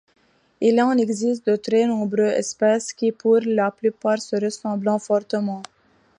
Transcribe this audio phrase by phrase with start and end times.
[0.61, 5.61] Il en existe de très nombreuses espèces, qui, pour la plupart, se ressemblent fortement.